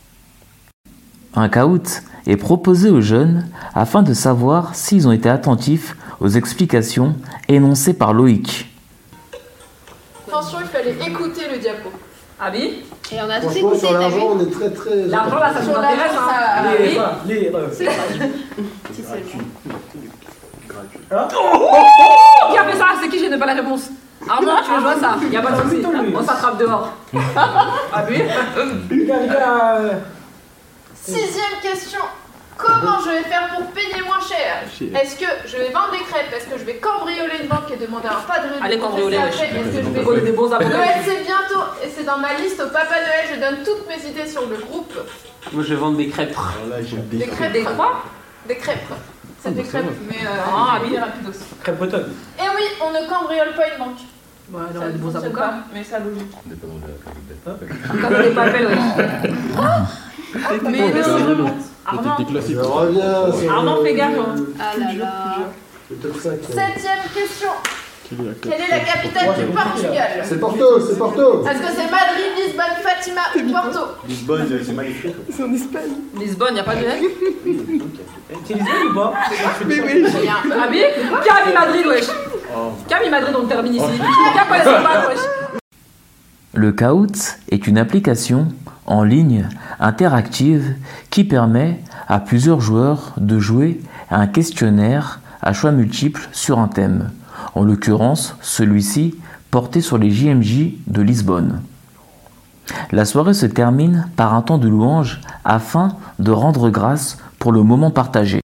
Un 1.35 1.49
caout 1.49 2.03
est 2.27 2.37
proposé 2.37 2.89
aux 2.91 3.01
jeunes 3.01 3.49
afin 3.75 4.03
de 4.03 4.15
savoir 4.15 4.75
s'ils 4.77 5.09
ont 5.09 5.13
été 5.13 5.29
attentifs 5.29 5.97
aux 6.21 6.29
explications 6.29 7.17
énoncées 7.49 7.95
par 7.95 8.13
Loïc. 8.13 8.71
Attention, 10.29 10.59
il 10.61 10.67
fallait 10.69 10.97
écouter 11.11 11.43
le 11.53 11.59
diapo. 11.59 11.91
Ah 12.39 12.51
oui? 12.53 12.85
Et 13.13 13.17
on 13.21 13.31
a 13.31 13.41
tous 13.41 13.47
Franchement, 13.51 13.71
écouté, 13.71 13.79
sur 13.87 13.93
l'argent, 13.99 14.29
on 14.37 14.41
est 14.41 14.51
très 14.51 14.71
très. 14.71 15.07
L'argent 15.07 15.39
là, 15.39 15.53
ça 15.53 15.63
nous 15.63 15.71
intéresse. 15.71 16.13
l'argent, 16.15 16.21
Hein. 16.29 17.23
Lire, 17.27 17.51
lire. 17.53 17.53
C'est 17.73 17.87
Si 18.93 19.03
seulement. 19.03 19.25
Qui 22.51 22.59
a 22.59 22.65
fait 22.65 22.79
ça 22.79 22.87
C'est 23.01 23.09
qui 23.09 23.19
J'ai 23.19 23.39
pas 23.39 23.47
la 23.47 23.55
réponse. 23.55 23.91
Armand, 24.29 24.57
tu 24.65 24.71
veux 24.71 24.81
jouer 24.81 24.91
à 24.91 24.99
ça 24.99 25.17
Y 25.31 25.37
a 25.37 25.43
pas 25.43 25.53
de 25.53 25.63
soucis. 25.63 25.83
On 26.15 26.23
s'attrape 26.23 26.59
dehors. 26.59 26.93
Ah 27.95 28.05
oui 28.09 28.23
euh, 29.11 29.93
Sixième 30.95 31.61
question. 31.61 32.01
Comment 32.57 33.01
je 33.05 33.11
vais 33.11 33.23
faire 33.23 33.49
pour 33.57 33.67
payer 33.73 34.03
moins 34.07 34.21
cher 34.21 34.63
Est-ce 34.95 35.17
que 35.17 35.27
je 35.47 35.57
vais 35.57 35.71
vendre 35.71 35.91
des 35.91 36.05
crêpes 36.05 36.33
Est-ce 36.35 36.47
que 36.47 36.59
je 36.59 36.65
vais 36.65 36.77
cambrioler 36.77 37.43
une 37.43 37.49
banque 37.49 37.71
et 37.73 37.77
demander 37.77 38.09
un 38.09 38.21
padre 38.27 38.55
de 38.55 38.65
Allez, 38.65 38.79
cambrioler, 38.79 39.17
Est-ce 39.17 39.41
que 39.41 39.83
je 39.83 40.11
vais... 40.13 40.21
des 40.21 40.33
bons 40.33 40.53
avocats. 40.53 40.69
Noël 40.69 41.03
c'est 41.05 41.25
bientôt 41.25 41.65
et 41.85 41.89
c'est 41.95 42.05
dans 42.05 42.19
ma 42.19 42.35
liste 42.35 42.61
au 42.61 42.69
Papa 42.71 42.95
Noël. 43.01 43.27
Je 43.35 43.41
donne 43.41 43.65
toutes 43.65 43.89
mes 43.89 44.09
idées 44.09 44.31
sur 44.31 44.47
le 44.47 44.57
groupe. 44.57 44.95
Moi, 45.53 45.65
je 45.65 45.75
vais 45.75 45.81
vendre 45.81 45.97
des 45.97 46.09
crêpes. 46.09 46.37
Des 47.11 47.27
crêpes. 47.27 47.53
Des 47.53 47.65
quoi 47.65 48.05
Des 48.49 48.57
crêpes. 48.57 48.79
C'est 49.43 49.55
des 49.55 49.63
crêpes, 49.63 49.85
mais 50.09 50.17
euh, 50.25 50.31
Ah, 50.47 50.79
oui. 50.83 50.97
rapidos. 50.97 51.33
crêpe 51.63 51.79
bretonne. 51.79 52.13
Et 52.39 52.43
oui, 52.57 52.63
on 52.81 52.91
ne 52.93 53.09
cambriole 53.09 53.55
pas 53.57 53.69
une 53.73 53.79
banque. 53.79 53.99
Ouais, 54.53 54.61
non, 54.75 54.81
Ça 54.81 54.87
des 54.89 54.93
ne 54.95 54.99
bons 54.99 55.17
avocats. 55.17 55.41
pas, 55.41 55.55
mais 55.73 55.85
ça 55.85 55.99
logique. 55.99 56.31
Quand 56.33 58.09
on 58.09 58.19
n'est 58.23 58.31
pas 58.31 58.43
appel, 58.43 58.67
ouais. 58.67 58.75
Mais 60.63 60.79
non. 61.35 61.47
Armand, 61.85 62.17
Je 62.19 62.57
reviens 62.59 63.33
sur. 63.33 63.51
Armand, 63.53 63.77
le- 63.79 63.85
fais 63.85 63.95
gaffe. 63.95 64.11
le- 64.17 64.55
Ah 64.61 64.79
là 64.79 64.93
là. 64.95 65.13
Le 65.91 65.97
top 65.97 66.17
5. 66.17 66.31
Septième 66.43 67.05
question. 67.15 67.49
Quelle 68.42 68.52
est 68.52 68.71
la 68.71 68.81
capitale 68.81 69.35
du 69.38 69.52
Portugal 69.52 70.09
C'est 70.25 70.38
Porto, 70.40 70.81
c'est 70.81 70.99
Porto. 70.99 71.47
Est-ce 71.47 71.59
que 71.59 71.69
c'est 71.69 71.90
Madrid, 71.90 72.33
Lisbonne, 72.37 72.76
Fatima 72.83 73.21
ou 73.37 73.52
Porto? 73.52 73.81
Lisbonne, 74.09 74.47
c'est 74.64 74.73
magnifique. 74.73 75.14
Lisbonne, 76.19 76.57
y 76.57 76.61
a 76.61 76.64
pas 76.64 76.75
de 76.76 76.85
L 76.85 77.00
C'est 78.45 78.54
Lisbonne 78.54 78.90
ou 78.90 78.95
pas? 78.95 79.12
A 79.12 79.12
un- 79.12 80.62
Ah 80.62 80.69
oui 80.71 80.83
mis 81.47 81.52
Madrid, 81.54 81.87
wesh 81.87 82.07
Cam, 82.88 82.99
il 83.04 83.11
Madrid, 83.11 83.35
on 83.38 83.42
le 83.42 83.49
termine 83.49 83.75
ici. 83.75 83.85
Wesh? 83.85 85.19
Le 86.54 86.73
Kahoot 86.73 87.38
est 87.50 87.66
une 87.66 87.78
application 87.78 88.49
en 88.87 89.04
ligne 89.04 89.49
interactive 89.81 90.75
qui 91.11 91.25
permet 91.25 91.81
à 92.09 92.21
plusieurs 92.21 92.61
joueurs 92.61 93.14
de 93.16 93.38
jouer 93.38 93.81
à 94.11 94.19
un 94.19 94.26
questionnaire 94.26 95.21
à 95.40 95.52
choix 95.54 95.73
multiples 95.73 96.28
sur 96.33 96.59
un 96.59 96.69
thème. 96.69 97.11
En 97.54 97.64
l'occurrence, 97.64 98.37
celui-ci 98.40 99.14
porté 99.50 99.80
sur 99.80 99.99
les 99.99 100.11
JMJ 100.11 100.73
de 100.87 101.02
Lisbonne. 101.02 101.61
La 102.90 103.04
soirée 103.04 103.35
se 103.35 103.47
termine 103.47 104.09
par 104.16 104.35
un 104.35 104.42
temps 104.42 104.59
de 104.59 104.68
louange 104.68 105.21
afin 105.44 105.97
de 106.18 106.30
rendre 106.30 106.71
grâce 106.71 107.18
pour 107.38 107.52
le 107.52 107.62
moment 107.62 107.90
partagé. 107.90 108.40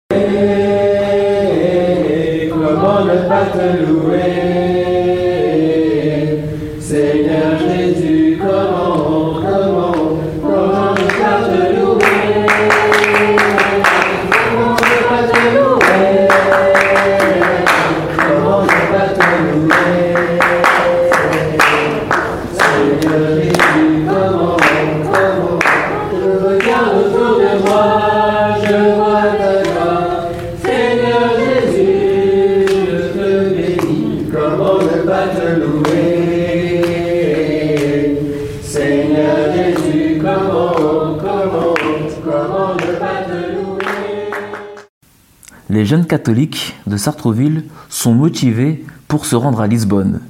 Catholiques 46.08 46.74
de 46.86 46.96
Sartrouville 46.96 47.64
sont 47.88 48.12
motivés 48.12 48.84
pour 49.06 49.26
se 49.26 49.36
rendre 49.36 49.60
à 49.60 49.66
Lisbonne. 49.66 50.20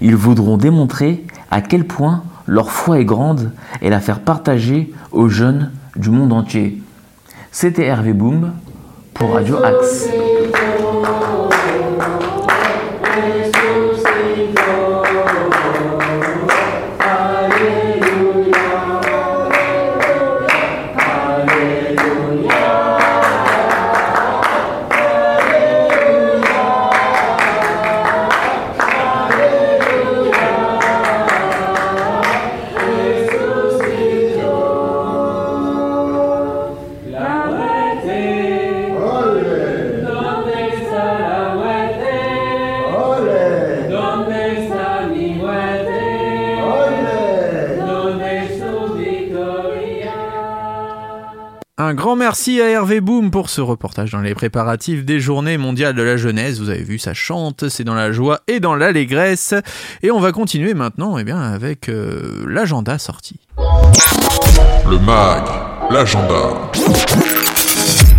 Ils 0.00 0.16
voudront 0.16 0.56
démontrer 0.56 1.24
à 1.50 1.60
quel 1.60 1.86
point 1.86 2.24
leur 2.46 2.70
foi 2.70 2.98
est 2.98 3.04
grande 3.04 3.52
et 3.82 3.90
la 3.90 4.00
faire 4.00 4.20
partager 4.20 4.92
aux 5.12 5.28
jeunes 5.28 5.70
du 5.96 6.10
monde 6.10 6.32
entier. 6.32 6.82
C'était 7.52 7.86
Hervé 7.86 8.12
Boom 8.12 8.52
pour 9.14 9.34
Radio 9.34 9.62
Axe. 9.62 10.05
Merci 52.46 52.60
à 52.60 52.68
Hervé 52.68 53.00
Boom 53.00 53.32
pour 53.32 53.50
ce 53.50 53.60
reportage 53.60 54.12
dans 54.12 54.20
les 54.20 54.32
préparatifs 54.36 55.04
des 55.04 55.18
journées 55.18 55.58
mondiales 55.58 55.96
de 55.96 56.02
la 56.02 56.16
jeunesse. 56.16 56.60
Vous 56.60 56.70
avez 56.70 56.84
vu, 56.84 56.96
ça 56.96 57.12
chante, 57.12 57.68
c'est 57.68 57.82
dans 57.82 57.94
la 57.96 58.12
joie 58.12 58.38
et 58.46 58.60
dans 58.60 58.76
l'allégresse. 58.76 59.52
Et 60.04 60.12
on 60.12 60.20
va 60.20 60.30
continuer 60.30 60.72
maintenant 60.72 61.18
eh 61.18 61.24
bien, 61.24 61.40
avec 61.40 61.88
euh, 61.88 62.44
l'agenda 62.46 62.98
sorti. 62.98 63.40
Le 64.88 64.98
mag, 65.00 65.42
l'agenda. 65.90 66.70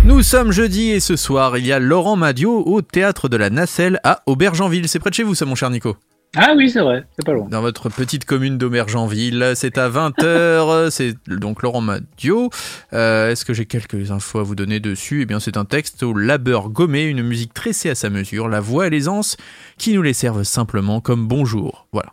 Nous 0.04 0.22
sommes 0.22 0.52
jeudi 0.52 0.90
et 0.90 1.00
ce 1.00 1.16
soir, 1.16 1.56
il 1.56 1.66
y 1.66 1.72
a 1.72 1.78
Laurent 1.78 2.16
Madio 2.16 2.64
au 2.66 2.82
théâtre 2.82 3.30
de 3.30 3.38
la 3.38 3.48
Nacelle 3.48 3.98
à 4.04 4.20
Aubergenville. 4.26 4.88
C'est 4.88 4.98
près 4.98 5.08
de 5.08 5.14
chez 5.14 5.22
vous, 5.22 5.34
ça, 5.34 5.46
mon 5.46 5.54
cher 5.54 5.70
Nico? 5.70 5.96
Ah 6.36 6.52
oui, 6.56 6.68
c'est 6.70 6.80
vrai, 6.80 7.04
c'est 7.16 7.24
pas 7.24 7.32
loin. 7.32 7.46
Dans 7.48 7.62
votre 7.62 7.88
petite 7.88 8.24
commune 8.24 8.58
d'Aubergenville. 8.58 9.52
C'est 9.54 9.78
à 9.78 9.88
20h. 9.88 10.90
c'est 10.90 11.14
donc 11.26 11.62
Laurent 11.62 11.80
Madio. 11.80 12.50
Euh, 12.92 13.30
Est-ce 13.30 13.44
que 13.44 13.54
j'ai 13.54 13.64
quelques 13.66 14.10
infos 14.10 14.40
à 14.40 14.42
vous 14.42 14.54
donner 14.54 14.78
dessus? 14.78 15.22
Eh 15.22 15.26
bien, 15.26 15.40
c'est 15.40 15.56
un 15.56 15.64
texte 15.64 16.02
au 16.02 16.12
labeur 16.14 16.68
gommé, 16.68 17.04
une 17.04 17.22
musique 17.22 17.54
tressée 17.54 17.90
à 17.90 17.94
sa 17.94 18.10
mesure, 18.10 18.48
la 18.48 18.60
voix 18.60 18.86
et 18.86 18.90
l'aisance 18.90 19.36
qui 19.78 19.94
nous 19.94 20.02
les 20.02 20.12
servent 20.12 20.42
simplement 20.42 21.00
comme 21.00 21.26
bonjour. 21.26 21.88
Voilà. 21.92 22.10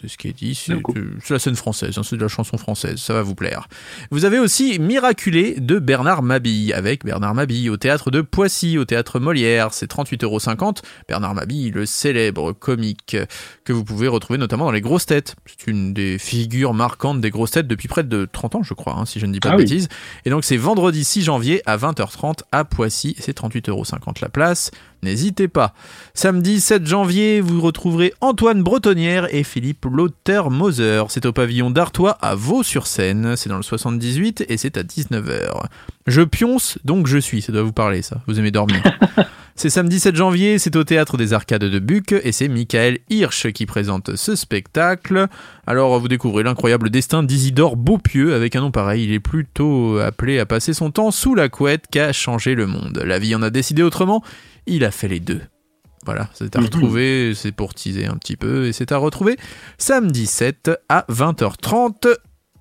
C'est 0.00 0.08
ce 0.08 0.16
qui 0.16 0.28
est 0.28 0.32
dit, 0.32 0.54
c'est 0.54 0.72
la 1.30 1.38
scène 1.38 1.54
française, 1.54 1.98
hein, 1.98 2.02
c'est 2.02 2.16
de 2.16 2.22
la 2.22 2.28
chanson 2.28 2.56
française, 2.56 2.96
ça 2.98 3.12
va 3.12 3.22
vous 3.22 3.34
plaire. 3.34 3.68
Vous 4.10 4.24
avez 4.24 4.38
aussi 4.38 4.78
Miraculé 4.78 5.56
de 5.60 5.78
Bernard 5.78 6.22
Mabille, 6.22 6.72
avec 6.72 7.04
Bernard 7.04 7.34
Mabille 7.34 7.68
au 7.70 7.76
théâtre 7.76 8.10
de 8.10 8.22
Poissy, 8.22 8.78
au 8.78 8.84
théâtre 8.86 9.20
Molière, 9.20 9.72
c'est 9.74 9.90
38,50€. 9.90 10.78
Bernard 11.08 11.34
Mabille, 11.34 11.70
le 11.72 11.84
célèbre 11.86 12.52
comique 12.52 13.16
que 13.64 13.72
vous 13.72 13.84
pouvez 13.84 14.08
retrouver 14.08 14.38
notamment 14.38 14.64
dans 14.64 14.70
Les 14.70 14.80
Grosses 14.80 15.06
Têtes. 15.06 15.36
C'est 15.46 15.70
une 15.70 15.92
des 15.92 16.18
figures 16.18 16.72
marquantes 16.74 17.20
des 17.20 17.30
Grosses 17.30 17.50
Têtes 17.52 17.68
depuis 17.68 17.88
près 17.88 18.02
de 18.02 18.26
30 18.32 18.54
ans, 18.56 18.62
je 18.62 18.74
crois, 18.74 18.94
hein, 18.96 19.04
si 19.04 19.20
je 19.20 19.26
ne 19.26 19.32
dis 19.32 19.40
pas 19.40 19.50
Ah 19.50 19.52
de 19.52 19.56
oui. 19.58 19.64
bêtises. 19.64 19.88
Et 20.24 20.30
donc 20.30 20.44
c'est 20.44 20.56
vendredi 20.56 21.04
6 21.04 21.22
janvier 21.22 21.60
à 21.66 21.76
20h30 21.76 22.40
à 22.50 22.64
Poissy, 22.64 23.14
c'est 23.18 23.36
38,50€ 23.38 24.22
la 24.22 24.28
place. 24.30 24.70
N'hésitez 25.04 25.48
pas. 25.48 25.74
Samedi 26.14 26.60
7 26.60 26.86
janvier, 26.86 27.40
vous 27.40 27.60
retrouverez 27.60 28.14
Antoine 28.20 28.62
Bretonnière 28.62 29.26
et 29.34 29.42
Philippe 29.42 29.84
Lauter-Moser. 29.92 31.04
C'est 31.08 31.26
au 31.26 31.32
pavillon 31.32 31.70
d'Artois 31.70 32.12
à 32.22 32.34
Vaux-sur-Seine. 32.34 33.36
C'est 33.36 33.48
dans 33.48 33.56
le 33.56 33.62
78 33.62 34.46
et 34.48 34.56
c'est 34.56 34.76
à 34.76 34.82
19h. 34.82 35.66
Je 36.06 36.22
pionce, 36.22 36.78
donc 36.84 37.06
je 37.06 37.18
suis. 37.18 37.42
Ça 37.42 37.52
doit 37.52 37.62
vous 37.62 37.72
parler, 37.72 38.02
ça. 38.02 38.20
Vous 38.26 38.38
aimez 38.38 38.50
dormir. 38.50 38.82
C'est 39.54 39.68
samedi 39.68 40.00
7 40.00 40.16
janvier, 40.16 40.58
c'est 40.58 40.76
au 40.76 40.82
théâtre 40.82 41.18
des 41.18 41.34
Arcades 41.34 41.64
de 41.64 41.78
Buc 41.78 42.12
et 42.12 42.32
c'est 42.32 42.48
Michael 42.48 43.00
Hirsch 43.10 43.52
qui 43.52 43.66
présente 43.66 44.16
ce 44.16 44.34
spectacle. 44.34 45.28
Alors 45.66 46.00
vous 46.00 46.08
découvrez 46.08 46.42
l'incroyable 46.42 46.88
destin 46.88 47.22
d'Isidore 47.22 47.76
Beaupieux 47.76 48.34
avec 48.34 48.56
un 48.56 48.62
nom 48.62 48.70
pareil, 48.70 49.04
il 49.04 49.12
est 49.12 49.20
plutôt 49.20 49.98
appelé 49.98 50.38
à 50.38 50.46
passer 50.46 50.72
son 50.72 50.90
temps 50.90 51.10
sous 51.10 51.34
la 51.34 51.50
couette 51.50 51.84
qu'à 51.90 52.14
changer 52.14 52.54
le 52.54 52.66
monde. 52.66 53.02
La 53.04 53.18
vie 53.18 53.34
en 53.34 53.42
a 53.42 53.50
décidé 53.50 53.82
autrement, 53.82 54.24
il 54.66 54.84
a 54.84 54.90
fait 54.90 55.08
les 55.08 55.20
deux. 55.20 55.42
Voilà, 56.04 56.28
c'est 56.34 56.56
à 56.56 56.60
retrouver, 56.60 57.32
c'est 57.34 57.52
pour 57.52 57.74
teaser 57.74 58.06
un 58.06 58.16
petit 58.16 58.36
peu, 58.36 58.66
et 58.66 58.72
c'est 58.72 58.90
à 58.92 58.96
retrouver 58.96 59.36
samedi 59.78 60.26
7 60.26 60.70
à 60.88 61.04
20h30 61.08 62.08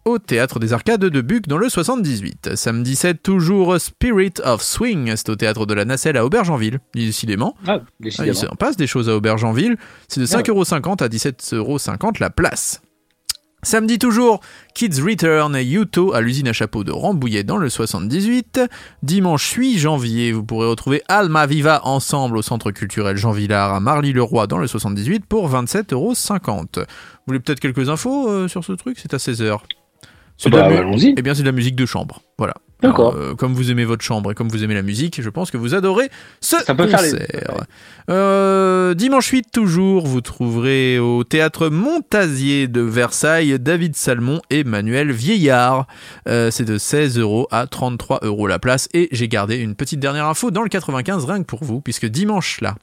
au 0.05 0.17
Théâtre 0.17 0.59
des 0.59 0.73
Arcades 0.73 0.99
de 1.05 1.21
Buc 1.21 1.47
dans 1.47 1.57
le 1.57 1.69
78. 1.69 2.55
Samedi 2.55 2.95
7, 2.95 3.21
toujours 3.21 3.79
Spirit 3.79 4.33
of 4.43 4.61
Swing, 4.63 5.13
c'est 5.15 5.29
au 5.29 5.35
Théâtre 5.35 5.65
de 5.65 5.73
la 5.75 5.85
Nacelle 5.85 6.17
à 6.17 6.25
Aubergenville, 6.25 6.79
décidément. 6.95 7.55
Ah, 7.67 7.79
Ah, 7.81 7.85
décidément. 7.99 8.31
il 8.31 8.35
s'en 8.35 8.55
passe 8.55 8.77
des 8.77 8.87
choses 8.87 9.09
à 9.09 9.15
Aubergenville. 9.15 9.77
C'est 10.07 10.19
de 10.19 10.25
Ah 10.31 10.37
ouais. 10.37 10.43
5,50€ 10.43 11.03
à 11.03 11.07
17,50€ 11.07 12.19
la 12.19 12.29
place. 12.31 12.81
Samedi 13.63 13.99
toujours, 13.99 14.39
Kids 14.73 14.99
Return 15.01 15.55
et 15.55 15.63
Yuto 15.63 16.13
à 16.13 16.21
l'usine 16.21 16.47
à 16.47 16.53
chapeau 16.53 16.83
de 16.83 16.91
Rambouillet 16.91 17.43
dans 17.43 17.57
le 17.57 17.69
78. 17.69 18.59
Dimanche 19.03 19.51
8 19.51 19.77
janvier, 19.77 20.31
vous 20.31 20.43
pourrez 20.43 20.67
retrouver 20.67 21.03
Alma 21.07 21.45
Viva 21.45 21.81
ensemble 21.85 22.37
au 22.37 22.41
centre 22.41 22.71
culturel 22.71 23.17
Jean 23.17 23.31
Villard 23.31 23.73
à 23.75 23.79
Marly-le-Roi 23.79 24.47
dans 24.47 24.57
le 24.57 24.65
78 24.65 25.25
pour 25.27 25.47
27,50€. 25.49 26.79
Vous 26.79 26.85
voulez 27.27 27.39
peut-être 27.39 27.59
quelques 27.59 27.89
infos 27.89 28.29
euh, 28.29 28.47
sur 28.47 28.63
ce 28.65 28.71
truc? 28.73 28.97
C'est 28.99 29.13
à 29.13 29.17
16h. 29.17 29.59
C'est 30.37 30.49
de 30.49 30.55
Bah, 30.55 30.63
la 30.63 30.69
mu- 30.69 30.77
allons-y. 30.77 31.13
Eh 31.15 31.21
bien, 31.21 31.35
c'est 31.35 31.41
de 31.43 31.47
la 31.47 31.51
musique 31.51 31.75
de 31.75 31.85
chambre. 31.85 32.23
Voilà. 32.39 32.55
D'accord. 32.81 33.15
Euh, 33.15 33.35
comme 33.35 33.53
vous 33.53 33.69
aimez 33.71 33.85
votre 33.85 34.03
chambre 34.03 34.31
et 34.31 34.35
comme 34.35 34.49
vous 34.49 34.63
aimez 34.63 34.73
la 34.73 34.81
musique, 34.81 35.21
je 35.21 35.29
pense 35.29 35.51
que 35.51 35.57
vous 35.57 35.75
adorez 35.75 36.09
ce 36.39 36.57
Ça 36.57 36.73
peut 36.75 36.87
faire 36.87 37.01
les- 37.01 37.11
concert. 37.11 37.65
Euh, 38.09 38.93
dimanche 38.93 39.27
8 39.27 39.51
toujours, 39.51 40.05
vous 40.07 40.21
trouverez 40.21 40.97
au 40.99 41.23
théâtre 41.23 41.69
Montazier 41.69 42.67
de 42.67 42.81
Versailles 42.81 43.59
David 43.59 43.95
Salmon 43.95 44.41
et 44.49 44.63
Manuel 44.63 45.11
Vieillard. 45.11 45.87
Euh, 46.27 46.49
c'est 46.51 46.65
de 46.65 46.77
16 46.77 47.17
euros 47.19 47.47
à 47.51 47.67
33 47.67 48.19
euros 48.23 48.47
la 48.47 48.59
place. 48.59 48.89
Et 48.93 49.07
j'ai 49.11 49.27
gardé 49.27 49.57
une 49.57 49.75
petite 49.75 49.99
dernière 49.99 50.25
info 50.25 50.51
dans 50.51 50.63
le 50.63 50.69
95 50.69 51.25
rien 51.25 51.39
que 51.39 51.45
pour 51.45 51.63
vous, 51.63 51.81
puisque 51.81 52.05
dimanche 52.07 52.61
là, 52.61 52.75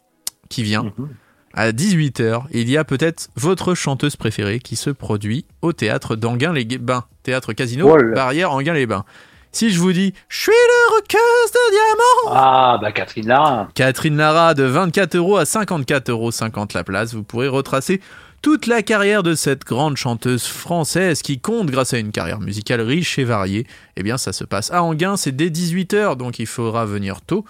qui 0.48 0.62
vient, 0.62 0.84
Mhm. 0.96 1.08
à 1.54 1.72
18h, 1.72 2.46
il 2.52 2.70
y 2.70 2.76
a 2.76 2.84
peut-être 2.84 3.28
votre 3.36 3.74
chanteuse 3.74 4.16
préférée 4.16 4.60
qui 4.60 4.76
se 4.76 4.90
produit 4.90 5.44
au 5.62 5.72
théâtre 5.72 6.14
d'Anguin-les-Bains. 6.16 7.04
Théâtre 7.24 7.52
Casino, 7.52 7.90
Oh. 7.92 8.14
Barrière 8.14 8.52
Anguin-les-Bains. 8.52 9.04
Si 9.52 9.70
je 9.70 9.80
vous 9.80 9.92
dis 9.92 10.12
Je 10.28 10.40
suis 10.40 10.52
le 10.52 10.96
requeuse 10.96 11.52
de 11.52 11.70
diamants 11.70 12.36
Ah, 12.36 12.78
bah 12.80 12.92
Catherine 12.92 13.26
Lara. 13.26 13.68
Catherine 13.74 14.16
Lara 14.16 14.54
de 14.54 14.64
24 14.64 15.14
euros 15.16 15.36
à 15.36 15.44
54,50 15.44 16.10
euros 16.10 16.30
la 16.74 16.84
place. 16.84 17.14
Vous 17.14 17.22
pourrez 17.22 17.48
retracer 17.48 18.00
toute 18.42 18.66
la 18.66 18.82
carrière 18.82 19.22
de 19.22 19.34
cette 19.34 19.64
grande 19.64 19.96
chanteuse 19.96 20.44
française 20.44 21.22
qui 21.22 21.40
compte 21.40 21.70
grâce 21.70 21.92
à 21.92 21.98
une 21.98 22.12
carrière 22.12 22.40
musicale 22.40 22.80
riche 22.80 23.18
et 23.18 23.24
variée. 23.24 23.66
Eh 23.96 24.02
bien, 24.02 24.16
ça 24.16 24.32
se 24.32 24.44
passe 24.44 24.70
à 24.70 24.82
Anguin, 24.82 25.16
c'est 25.16 25.32
dès 25.32 25.48
18h, 25.48 26.16
donc 26.16 26.38
il 26.38 26.46
faudra 26.46 26.84
venir 26.84 27.20
tôt 27.20 27.44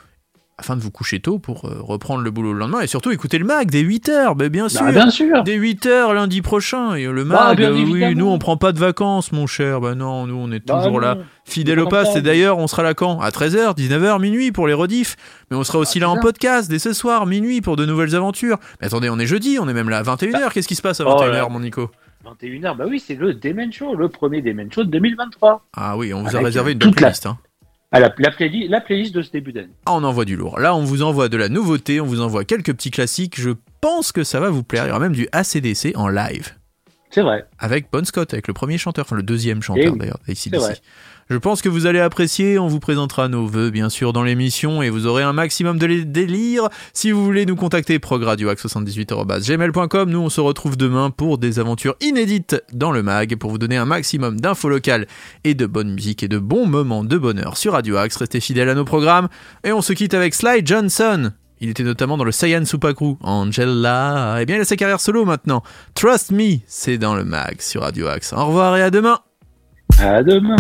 afin 0.61 0.75
de 0.77 0.81
vous 0.81 0.91
coucher 0.91 1.21
tôt 1.21 1.39
pour 1.39 1.67
euh, 1.67 1.79
reprendre 1.81 2.23
le 2.23 2.31
boulot 2.33 2.53
le 2.53 2.59
lendemain 2.59 2.81
et 2.81 2.89
surtout 2.89 3.13
écouter 3.13 3.39
le 3.39 3.45
mag 3.45 3.71
dès 3.71 3.83
8h, 3.83 4.37
ben 4.37 4.49
bien 4.49 4.69
sûr. 4.69 4.83
Bah, 4.83 4.91
bien 4.93 5.09
sûr. 5.11 5.45
Dès 5.45 5.57
8h 5.57 6.13
lundi 6.13 6.43
prochain. 6.43 6.95
Et 6.97 7.07
le 7.07 7.25
Bah, 7.25 7.49
mag, 7.51 7.63
euh, 7.63 7.73
oui, 7.73 8.15
nous 8.17 8.27
on 8.27 8.39
prend 8.39 8.57
pas 8.57 8.73
de 8.73 8.79
vacances, 8.79 9.31
mon 9.31 9.47
cher. 9.47 9.81
Ben 9.81 9.95
non, 9.95 10.27
nous 10.27 10.35
on 10.37 10.51
est 10.51 10.67
Bah, 10.67 10.83
toujours 10.83 11.01
là, 11.01 11.19
fidèle 11.45 11.79
au 11.81 11.87
poste. 11.87 12.17
Et 12.17 12.23
d'ailleurs, 12.23 12.59
on 12.59 12.67
sera 12.67 12.83
là 12.83 12.95
quand? 12.95 13.21
À 13.21 13.31
13h, 13.31 13.77
19h, 13.77 14.21
minuit 14.21 14.51
pour 14.53 14.67
les 14.67 14.75
rediffs. 14.75 15.17
Mais 15.51 15.57
on 15.57 15.63
sera 15.65 15.79
aussi 15.79 16.01
là 16.01 16.11
en 16.11 16.19
podcast 16.19 16.69
dès 16.69 16.79
ce 16.81 16.93
soir, 16.93 17.27
minuit 17.27 17.61
pour 17.61 17.77
de 17.77 17.87
nouvelles 17.87 18.17
aventures. 18.17 18.59
Mais 18.81 18.89
attendez, 18.89 19.09
on 19.11 19.19
est 19.19 19.27
jeudi, 19.27 19.59
on 19.61 19.69
est 19.69 19.75
même 19.75 19.89
là 19.89 19.99
à 19.99 20.03
21h. 20.03 20.53
Qu'est-ce 20.53 20.69
qui 20.69 20.75
se 20.75 20.83
passe 20.83 21.01
à 21.01 21.05
Oh 21.07 21.17
21h, 21.23 21.31
là. 21.33 21.49
mon 21.49 21.61
Nico? 21.61 21.89
21h, 22.27 22.77
bah 22.77 22.85
oui, 22.89 22.99
c'est 22.99 23.15
le 23.15 23.33
Demen 23.33 23.73
Show, 23.73 23.95
le 23.95 24.09
premier 24.09 24.43
Demen 24.43 24.71
Show 24.73 24.83
de 24.85 24.91
2023. 24.91 25.65
Ah 25.77 25.97
oui, 25.97 26.13
on 26.13 26.23
vous 26.23 26.27
a 26.27 26.31
Avec, 26.31 26.47
réservé 26.47 26.71
euh, 26.71 26.75
une 26.75 26.79
toute 26.81 27.01
la-. 27.01 27.13
Hein. 27.25 27.39
Ah, 27.91 28.01
la, 28.01 28.15
la 28.19 28.81
playlist 28.83 29.15
de 29.15 29.23
ce 29.23 29.31
début 29.31 29.53
d'année. 29.53 29.73
Ah, 29.87 29.95
on 29.95 30.05
envoie 30.05 30.27
du 30.27 30.37
lourd. 30.37 30.59
Là, 30.59 30.75
on 30.75 30.85
vous 30.85 31.03
envoie 31.03 31.31
de 31.31 31.39
la 31.39 31.49
nouveauté, 31.49 32.03
on 32.03 32.07
vous 32.07 32.21
envoie 32.21 32.45
quelques 32.45 32.75
petits 32.75 32.91
classiques. 32.91 33.41
Je 33.41 33.51
pense 33.81 34.13
que 34.13 34.25
ça 34.25 34.41
va 34.41 34.51
vous 34.51 34.63
plaire. 34.63 34.85
Il 34.85 34.89
y 34.89 34.91
aura 34.91 35.01
même 35.01 35.15
du 35.15 35.27
ACDC 35.33 35.93
en 35.95 36.09
live. 36.09 36.58
C'est 37.11 37.23
vrai. 37.23 37.47
Avec 37.59 37.87
Bon 37.91 38.05
Scott, 38.05 38.33
avec 38.35 38.49
le 38.49 38.55
premier 38.55 38.77
chanteur, 38.79 39.05
enfin 39.07 39.17
le 39.17 39.23
deuxième 39.23 39.63
chanteur 39.63 39.85
Eh 39.87 39.91
oui, 39.91 39.99
d'ailleurs, 39.99 40.19
vrai. 40.61 40.77
Je 41.31 41.37
pense 41.37 41.61
que 41.61 41.69
vous 41.69 41.85
allez 41.85 42.01
apprécier, 42.01 42.59
on 42.59 42.69
vous 42.69 42.81
présentera 42.81 43.29
nos 43.29 43.47
vœux 43.47 43.69
bien 43.71 43.91
sûr 43.91 44.15
dans 44.15 44.23
l'émission 44.23 44.81
et 44.83 44.89
vous 44.89 45.07
aurez 45.07 45.23
un 45.23 45.35
maximum 45.35 45.79
de 45.79 45.85
les- 45.85 46.05
délire. 46.07 46.69
Si 46.95 47.11
vous 47.11 47.23
voulez 47.23 47.45
nous 47.45 47.57
contacter, 47.57 47.99
progradioax78.gmail.com, 47.99 50.11
nous 50.11 50.21
on 50.21 50.31
se 50.31 50.41
retrouve 50.41 50.77
demain 50.77 51.11
pour 51.11 51.37
des 51.39 51.59
aventures 51.59 51.97
inédites 52.01 52.63
dans 52.73 52.93
le 52.93 53.03
mag, 53.03 53.37
pour 53.37 53.51
vous 53.51 53.59
donner 53.59 53.77
un 53.77 53.85
maximum 53.85 54.41
d'infos 54.41 54.71
locales 54.71 55.07
et 55.45 55.55
de 55.55 55.67
bonne 55.67 55.93
musique 55.93 56.23
et 56.23 56.29
de 56.29 56.39
bons 56.39 56.67
moments 56.67 57.05
de 57.05 57.19
bonheur 57.19 57.57
sur 57.57 57.73
Radio 57.75 57.97
Axe. 57.99 58.17
Restez 58.17 58.41
fidèles 58.41 58.71
à 58.71 58.75
nos 58.75 58.85
programmes 58.87 59.29
et 59.65 59.73
on 59.73 59.83
se 59.83 59.93
quitte 59.93 60.15
avec 60.15 60.35
Sly 60.35 60.63
Johnson. 60.65 61.33
Il 61.61 61.71
était 61.71 61.83
notamment 61.83 62.17
dans 62.17 62.25
le 62.25 62.33
Saiyan 62.33 62.65
Supakru, 62.65 63.17
Angela. 63.23 64.39
Eh 64.41 64.47
bien, 64.47 64.57
il 64.57 64.61
a 64.61 64.65
sa 64.65 64.77
carrière 64.77 65.01
solo 65.01 65.25
maintenant. 65.25 65.63
Trust 65.95 66.31
Me, 66.31 66.59
c'est 66.67 66.99
dans 66.99 67.15
le 67.15 67.25
mag 67.25 67.61
sur 67.61 67.83
Radio 67.83 68.07
Axe. 68.07 68.33
Au 68.33 68.47
revoir 68.47 68.77
et 68.77 68.83
à 68.83 68.91
demain. 68.91 69.19
À 69.99 70.23
demain. 70.23 70.57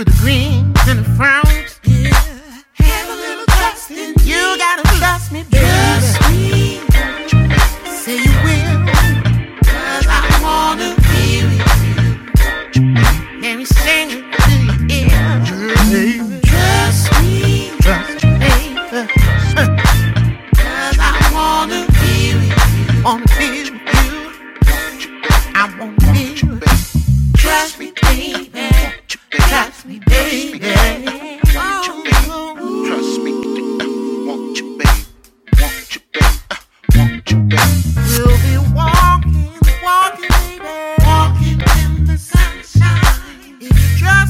Through 0.00 0.12
the 0.14 0.18
green. 0.22 0.59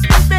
Bye. 0.01 0.30